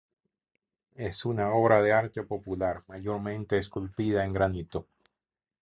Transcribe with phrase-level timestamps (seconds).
[0.95, 4.87] Es una obra de arte popular, mayormente esculpida en granito.